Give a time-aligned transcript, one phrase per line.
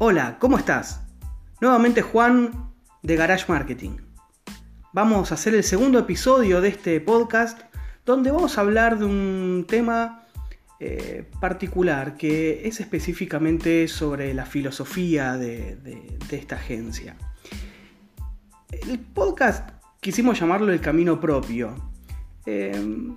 [0.00, 1.00] Hola, ¿cómo estás?
[1.60, 2.70] Nuevamente Juan
[3.02, 3.96] de Garage Marketing.
[4.92, 7.62] Vamos a hacer el segundo episodio de este podcast
[8.06, 10.24] donde vamos a hablar de un tema
[10.78, 15.76] eh, particular que es específicamente sobre la filosofía de,
[16.30, 17.16] esta agencia.
[18.70, 19.68] El podcast
[20.00, 21.74] quisimos llamarlo el camino propio.
[22.46, 23.10] Eh,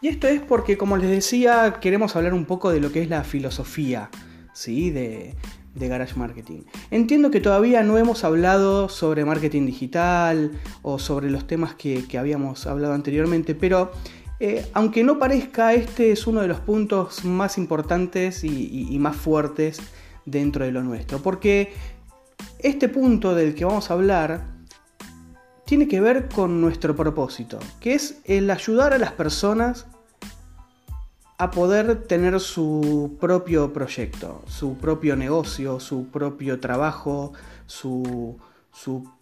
[0.00, 3.10] y esto es porque, como les decía, queremos hablar un poco de lo que es
[3.10, 4.08] la filosofía
[4.54, 4.90] ¿sí?
[4.90, 5.36] de,
[5.76, 6.62] de Garage Marketing.
[6.90, 10.52] Entiendo que todavía no hemos hablado sobre marketing digital
[10.82, 13.92] o sobre los temas que, habíamos hablado anteriormente, pero
[14.40, 19.80] eh, aunque no parezca, este es uno de los puntos más importantes y, más fuertes
[20.24, 21.72] dentro de lo nuestro, porque
[22.58, 24.56] este punto del que vamos a hablar
[25.66, 29.86] tiene que ver con nuestro propósito, que es el ayudar a las personas
[31.38, 37.32] a poder tener su propio proyecto, su propio negocio, su propio trabajo,
[37.66, 38.38] su,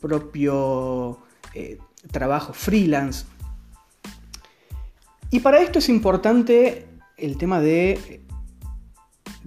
[0.00, 1.18] propio
[1.54, 1.78] eh,
[2.10, 3.26] trabajo freelance.
[5.30, 8.20] Y para esto es importante el tema de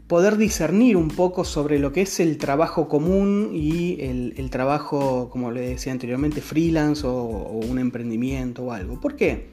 [0.07, 5.51] poder discernir un poco sobre lo que es el trabajo común y el, trabajo, como
[5.51, 8.99] le decía anteriormente, freelance o, o un emprendimiento o algo.
[8.99, 9.51] ¿Por qué?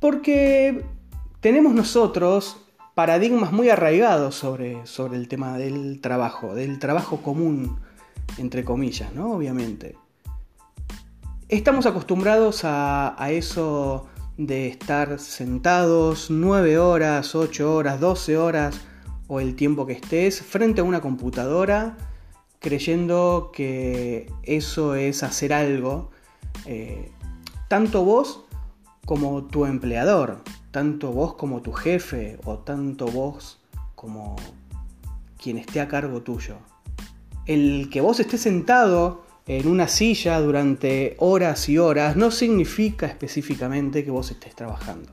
[0.00, 0.82] Porque
[1.40, 2.58] tenemos nosotros
[2.94, 7.78] paradigmas muy arraigados sobre, sobre el tema del trabajo, del trabajo común,
[8.38, 9.32] entre comillas, ¿no?
[9.32, 9.96] Obviamente.
[11.48, 18.80] Estamos acostumbrados a, eso de estar sentados 9 horas, 8 horas, 12 horas
[19.26, 21.96] o el tiempo que estés frente a una computadora
[22.60, 26.10] creyendo que eso es hacer algo,
[26.66, 27.10] eh,
[27.68, 28.44] tanto vos
[29.04, 33.58] como tu empleador tanto vos como tu jefe o tanto vos
[33.94, 34.36] como
[35.42, 36.56] quien esté a cargo tuyo.
[37.46, 44.04] El que vos estés sentado en una silla durante horas y horas no significa específicamente
[44.04, 45.10] que vos estés trabajando.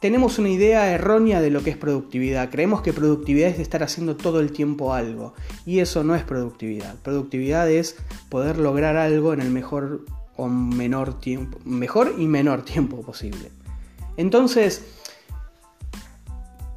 [0.00, 2.50] Tenemos una idea errónea de lo que es productividad.
[2.50, 5.32] Creemos que productividad es estar haciendo todo el tiempo algo.
[5.64, 6.96] Y eso no es productividad.
[6.96, 7.96] Productividad es
[8.28, 10.04] poder lograr algo en el mejor
[10.36, 13.50] o menor tiempo, mejor y menor tiempo posible.
[14.16, 14.84] Entonces,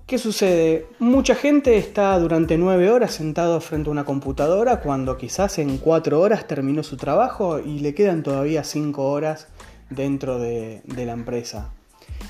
[0.06, 0.88] ¿qué sucede?
[1.00, 6.20] Mucha gente está durante nueve horas sentado frente a una computadora cuando quizás en cuatro
[6.20, 9.48] horas terminó su trabajo y le quedan todavía cinco horas
[9.90, 11.72] dentro de, la empresa.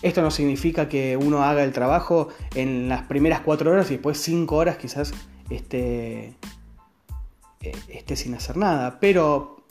[0.01, 4.19] Esto no significa que uno haga el trabajo en las primeras cuatro horas y después
[4.19, 5.13] cinco horas quizás
[5.49, 6.35] esté,
[7.61, 9.65] eh, esté sin hacer nada, pero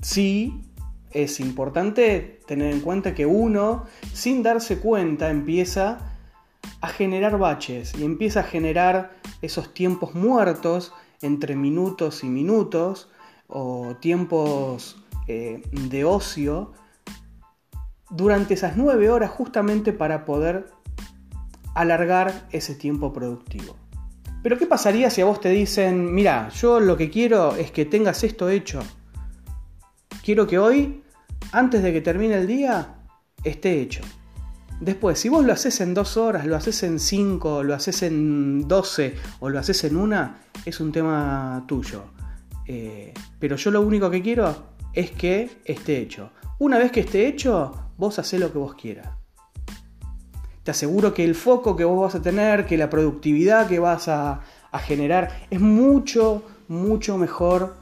[0.00, 0.62] sí
[1.12, 5.98] es importante tener en cuenta que uno, sin darse cuenta, empieza
[6.80, 13.08] a generar baches y empieza a generar esos tiempos muertos entre minutos y minutos
[13.48, 16.72] o tiempos eh, de ocio
[18.10, 20.70] durante esas nueve horas justamente para poder
[21.74, 23.76] alargar ese tiempo productivo.
[24.42, 27.84] Pero ¿qué pasaría si a vos te dicen, mira, yo lo que quiero es que
[27.84, 28.80] tengas esto hecho?
[30.26, 31.04] Quiero que hoy
[31.52, 32.96] antes de que termine el día,
[33.44, 34.02] esté hecho.
[34.80, 38.66] Después, si vos lo haces en dos horas, lo haces en cinco, lo haces en
[38.66, 42.06] doce o lo haces en una, es un tema tuyo.
[42.66, 44.52] Eh, pero yo lo único que quiero
[44.92, 46.32] es que esté hecho.
[46.58, 49.08] Una vez que esté hecho, vos hacés lo que vos quieras.
[50.64, 54.08] Te aseguro que el foco que vos vas a tener, que la productividad que vas
[54.08, 54.40] a,
[54.72, 57.76] a generar, es mucho, mucho mejor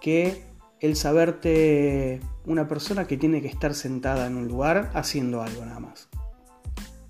[0.00, 0.49] que
[0.80, 5.80] el saberte una persona que tiene que estar sentada en un lugar haciendo algo nada
[5.80, 6.08] más.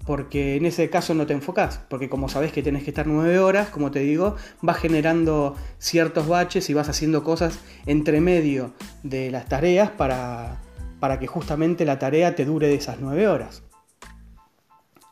[0.04, 3.38] Porque en ese caso no te enfocas, porque como sabes que tienes que estar nueve
[3.38, 8.72] horas, como te digo, vas generando ciertos baches y vas haciendo cosas entre medio
[9.04, 10.60] de las tareas para,
[10.98, 13.62] para que justamente la tarea te dure de esas nueve horas.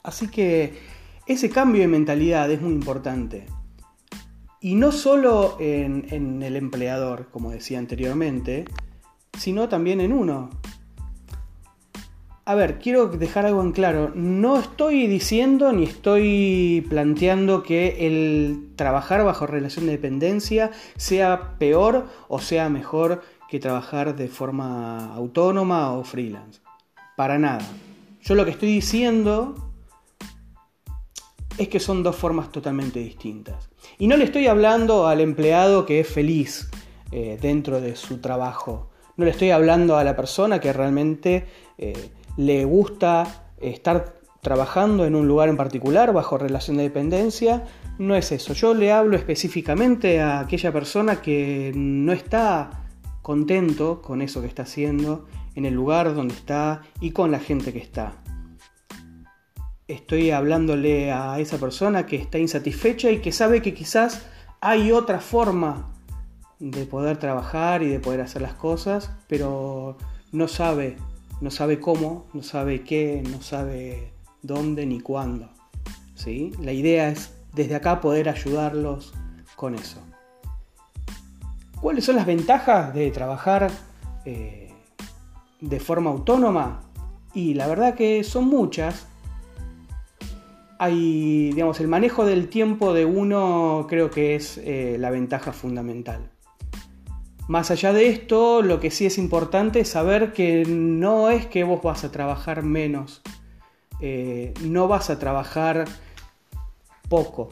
[0.02, 0.78] Así que
[1.26, 3.46] ese cambio de mentalidad es muy importante.
[4.60, 8.64] Y no solo en, el empleador, como decía anteriormente,
[9.38, 10.50] sino también en uno.
[12.44, 14.10] A ver, quiero dejar algo en claro.
[14.14, 22.08] No estoy diciendo ni estoy planteando que el trabajar bajo relación de dependencia sea peor
[22.28, 26.60] o sea mejor que trabajar de forma autónoma o freelance.
[27.16, 27.66] Para nada.
[28.22, 29.54] Yo lo que estoy diciendo
[31.58, 33.67] es que son dos formas totalmente distintas.
[33.98, 36.68] Y no le estoy hablando al empleado que es feliz
[37.10, 38.90] eh, dentro de su trabajo.
[39.16, 41.46] No le estoy hablando a la persona que realmente
[41.78, 47.64] eh, le gusta estar trabajando en un lugar en particular bajo relación de dependencia.
[47.98, 48.52] No es eso.
[48.52, 52.84] Yo le hablo específicamente a aquella persona que no está
[53.22, 57.72] contento con eso que está haciendo, en el lugar donde está y con la gente
[57.72, 58.12] que está.
[59.88, 64.26] Estoy hablándole a esa persona que está insatisfecha y que sabe que quizás
[64.60, 65.94] hay otra forma
[66.58, 69.96] de poder trabajar y de poder hacer las cosas, pero
[70.30, 70.96] no sabe,
[71.40, 74.12] no sabe cómo, no sabe qué, no sabe
[74.42, 75.48] dónde ni cuándo.
[76.14, 76.52] ¿sí?
[76.60, 79.14] La idea es desde acá poder ayudarlos
[79.56, 80.00] con eso.
[81.80, 83.70] ¿Cuáles son las ventajas de trabajar
[84.24, 84.70] eh,
[85.60, 86.82] de forma autónoma?
[87.32, 89.06] Y la verdad que son muchas.
[90.78, 96.30] Hay, digamos, el manejo del tiempo de uno creo que es eh, la ventaja fundamental.
[97.48, 101.64] Más allá de esto, lo que sí es importante es saber que no es que
[101.64, 103.22] vos vas a trabajar menos,
[104.00, 105.86] eh, no vas a trabajar
[107.08, 107.48] poco,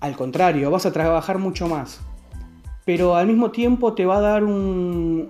[0.00, 2.00] al contrario, vas a trabajar mucho más
[2.86, 5.28] pero al mismo tiempo te va a dar una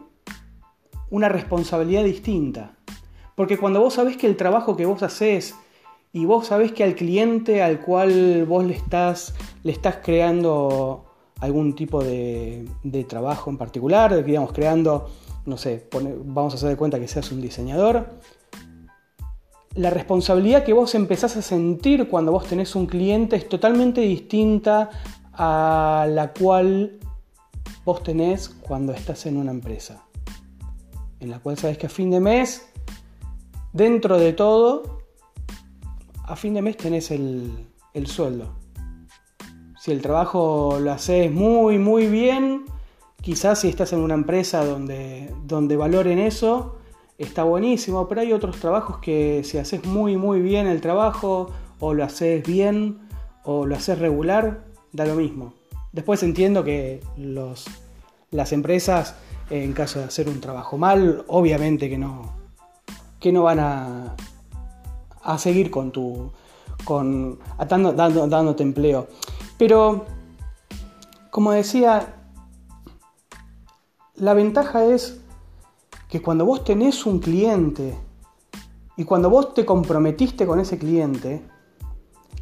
[1.30, 2.76] responsabilidad distinta.
[3.34, 5.56] Porque cuando vos sabés que el trabajo que vos haces
[6.16, 11.04] y vos sabés que al cliente al cual vos le estás, le estás creando
[11.40, 12.66] algún tipo de,
[13.06, 15.10] trabajo en particular, digamos, creando,
[15.44, 15.86] no sé,
[16.24, 18.14] vamos a hacer de cuenta que seas un diseñador,
[19.74, 24.88] la responsabilidad que vos empezás a sentir cuando vos tenés un cliente es totalmente distinta
[25.34, 26.98] a la cual
[27.84, 30.06] vos tenés cuando estás en una empresa,
[31.20, 32.66] en la cual sabes que a fin de mes,
[33.74, 34.95] dentro de todo,
[36.26, 37.68] a fin de mes tenés el,
[38.06, 38.52] sueldo.
[39.78, 42.64] Si el trabajo lo haces muy, muy bien,
[43.20, 46.76] quizás si estás en una empresa donde, donde valoren eso,
[47.16, 51.94] está buenísimo, pero hay otros trabajos que si haces muy, muy bien el trabajo, o
[51.94, 52.98] lo haces bien,
[53.44, 55.54] o lo haces regular, da lo mismo.
[55.92, 57.66] Después entiendo que los,
[58.30, 59.14] las empresas,
[59.50, 62.34] en caso de hacer un trabajo mal, obviamente que no,
[63.20, 64.16] que no van a,
[65.26, 66.30] a seguir con tu.
[66.84, 67.38] Con,
[67.68, 69.08] dando, dándote empleo.
[69.58, 70.04] Pero,
[71.30, 72.14] como decía,
[74.14, 75.20] la ventaja es
[76.08, 77.98] que cuando vos tenés un cliente
[78.96, 81.42] y cuando vos te comprometiste con ese cliente,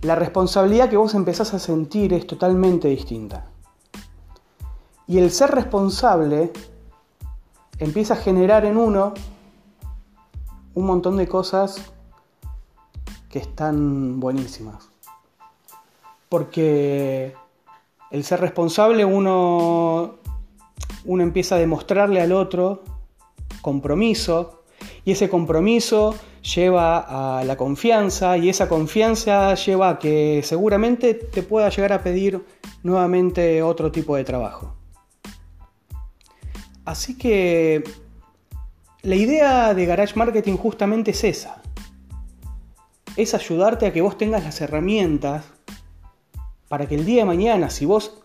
[0.02, 3.46] la responsabilidad que vos empezás a sentir es totalmente distinta.
[5.06, 6.52] Y el ser responsable
[7.78, 9.14] empieza a generar en uno
[10.74, 11.92] un montón de cosas
[13.34, 14.88] que están buenísimas.
[16.28, 17.34] Porque
[18.12, 20.18] el ser responsable uno,
[21.04, 22.84] uno empieza a demostrarle al otro
[23.60, 24.62] compromiso
[25.04, 26.14] y ese compromiso
[26.54, 32.04] lleva a la confianza y esa confianza lleva a que seguramente te pueda llegar a
[32.04, 32.40] pedir
[32.84, 34.76] nuevamente otro tipo de trabajo.
[36.84, 37.82] Así que
[39.02, 41.63] la idea de Garage Marketing justamente es esa.
[43.16, 45.44] Es ayudarte a que vos tengas las herramientas
[46.68, 48.24] para que el día de mañana, si vos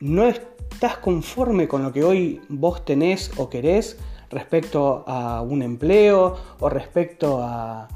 [0.00, 3.98] no estás conforme con lo que hoy vos tenés o querés,
[4.30, 7.88] respecto a un empleo o respecto a,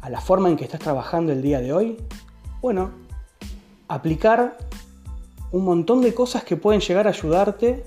[0.00, 1.96] a la forma en que estás trabajando el día de hoy?
[2.60, 2.90] Bueno,
[3.88, 4.56] aplicar
[5.52, 7.84] un montón de cosas que pueden llegar a ayudarte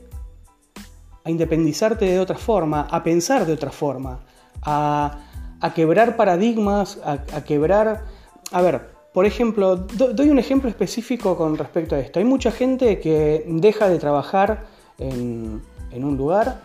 [1.25, 4.19] a independizarte de otra forma, a pensar de otra forma,
[4.62, 5.19] a,
[5.74, 8.05] quebrar paradigmas, a, quebrar...
[8.51, 12.19] A ver, por ejemplo, doy un ejemplo específico con respecto a esto.
[12.19, 14.65] Hay mucha gente que deja de trabajar
[14.98, 15.62] en,
[15.93, 16.62] un lugar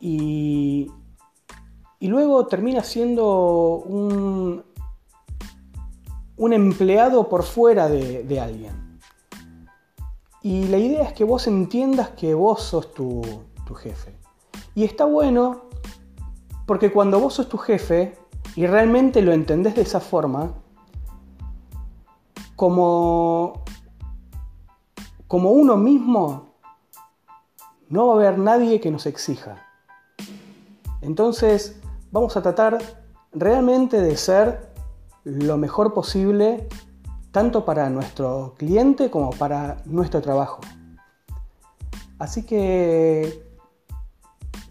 [0.00, 0.90] y,
[2.00, 4.64] luego termina siendo un,
[6.52, 8.98] empleado por fuera de, alguien.
[10.42, 13.44] Y la idea es que vos entiendas que vos sos tu
[13.76, 14.16] jefe.
[14.74, 15.71] Y está bueno
[16.66, 18.16] porque cuando vos sos tu jefe
[18.56, 20.54] y realmente lo entendés de esa forma,
[22.56, 23.64] como,
[25.26, 26.54] como uno mismo,
[27.88, 29.66] no va a haber nadie que nos exija.
[31.00, 32.78] Entonces vamos a tratar
[33.32, 34.72] realmente de ser
[35.24, 36.68] lo mejor posible
[37.32, 40.60] tanto para nuestro cliente como para nuestro trabajo.
[42.18, 43.44] Así que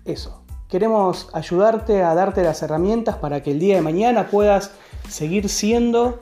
[0.06, 0.41] eso,
[0.72, 4.72] queremos ayudarte a darte las herramientas para que el día de mañana puedas
[5.10, 6.22] seguir siendo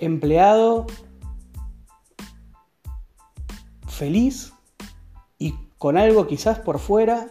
[0.00, 0.86] empleado
[3.86, 4.52] feliz
[5.38, 7.28] y con algo quizás por fuera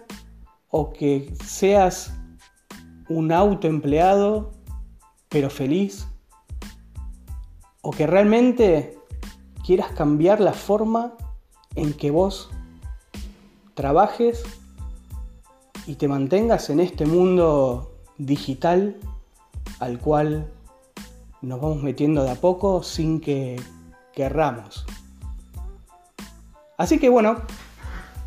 [0.70, 2.14] o que seas
[3.10, 4.54] un autoempleado,
[5.28, 6.08] pero feliz
[7.82, 8.98] o que realmente
[9.66, 11.18] quieras cambiar la forma
[11.76, 12.50] en que vos
[13.74, 14.46] trabajes
[15.86, 18.96] y te mantengas en este mundo digital
[19.80, 20.50] al cual
[21.42, 23.62] nos vamos metiendo de a poco sin que
[24.14, 24.86] querramos.
[26.78, 27.36] Así que bueno,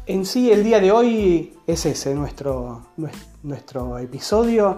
[0.06, 2.82] en sí el día de hoy es ese nuestro,
[3.42, 4.76] nuestro episodio.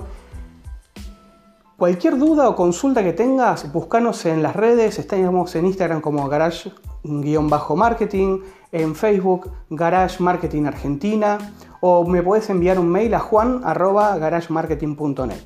[1.76, 8.40] Cualquier duda o consulta que tengas, búscanos en las redes, estamos en Instagram como garage-marketing,
[8.72, 11.38] en Facebook Garage Marketing Argentina
[11.80, 15.40] o me puedes enviar un mail a juan.garagemarketing.net.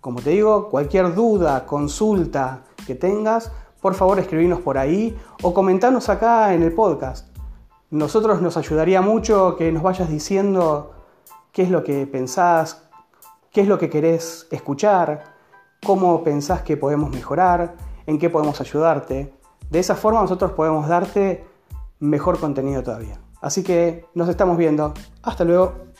[0.00, 3.50] Como te digo, cualquier duda, consulta que tengas,
[3.80, 7.28] por favor escribinos por ahí o comentanos acá en el podcast.
[7.90, 10.92] Nosotros nos ayudaría mucho que nos vayas diciendo
[11.52, 12.82] qué es lo que pensás,
[13.50, 15.24] qué es lo que querés escuchar,
[15.84, 17.76] cómo pensás que podemos mejorar,
[18.06, 19.32] en qué podemos ayudarte.
[19.70, 21.46] De esa forma nosotros podemos darte
[22.00, 23.23] mejor contenido todavía.
[23.44, 24.94] Así que nos estamos viendo.
[25.22, 25.92] Hasta luego.